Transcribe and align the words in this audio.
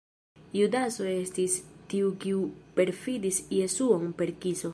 Judaso 0.59 1.05
estis 1.09 1.57
tiu 1.93 2.09
kiu 2.25 2.41
perfidis 2.81 3.43
Jesuon 3.61 4.11
per 4.23 4.35
kiso. 4.47 4.69